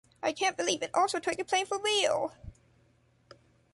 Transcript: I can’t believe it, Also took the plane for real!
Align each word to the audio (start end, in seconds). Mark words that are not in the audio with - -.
I 0.23 0.33
can’t 0.33 0.57
believe 0.57 0.81
it, 0.81 0.89
Also 0.95 1.19
took 1.19 1.35
the 1.37 1.43
plane 1.45 1.67
for 1.67 1.77
real! 1.79 2.33